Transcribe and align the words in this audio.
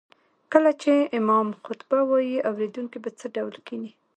کله 0.53 0.71
چې 0.81 0.93
امام 1.19 1.47
خطبه 1.65 1.99
وايي 2.09 2.37
اوريدونکي 2.49 2.97
به 3.03 3.09
څه 3.19 3.25
ډول 3.35 3.55
کيني 3.67 3.91